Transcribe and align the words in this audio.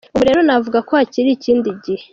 Ubu 0.15 0.23
rero 0.27 0.41
navuga 0.47 0.79
ko 0.87 0.91
hakiri 0.99 1.29
ikindi 1.33 1.69
gihe. 1.83 2.05